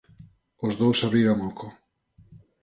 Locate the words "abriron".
1.07-1.39